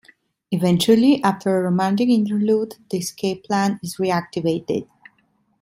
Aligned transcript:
Eventually, 0.49 1.21
after 1.23 1.55
a 1.55 1.61
romantic 1.61 2.09
interlude 2.09 2.77
the 2.89 2.97
escape 2.97 3.43
plan 3.45 3.79
is 3.83 3.97
reactivated. 3.97 4.87